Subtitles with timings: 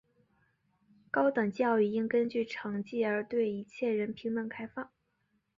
[1.11, 4.89] 高等教育应根据成绩而对一切人平等开放。